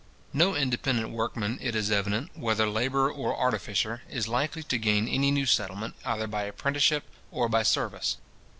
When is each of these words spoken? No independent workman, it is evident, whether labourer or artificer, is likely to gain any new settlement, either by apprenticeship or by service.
No 0.33 0.55
independent 0.55 1.11
workman, 1.11 1.59
it 1.61 1.75
is 1.75 1.91
evident, 1.91 2.35
whether 2.35 2.65
labourer 2.67 3.11
or 3.11 3.37
artificer, 3.39 4.01
is 4.09 4.27
likely 4.27 4.63
to 4.63 4.79
gain 4.79 5.07
any 5.07 5.29
new 5.29 5.45
settlement, 5.45 5.93
either 6.03 6.25
by 6.25 6.45
apprenticeship 6.45 7.03
or 7.29 7.47
by 7.47 7.61
service. 7.61 8.17